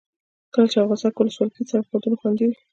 [0.53, 2.55] کله چې افغانستان کې ولسواکي وي سرحدونه خوندي وي.